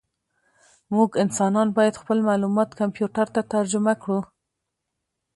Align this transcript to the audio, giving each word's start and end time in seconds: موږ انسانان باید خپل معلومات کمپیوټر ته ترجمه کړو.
موږ 0.95 1.09
انسانان 1.23 1.67
باید 1.77 1.99
خپل 2.01 2.17
معلومات 2.29 2.69
کمپیوټر 2.79 3.27
ته 3.35 3.41
ترجمه 3.53 3.93
کړو. 4.01 4.19